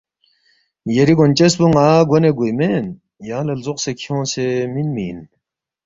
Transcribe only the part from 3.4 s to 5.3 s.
لہ لزوقسے کھیونگسے مِنمی اِن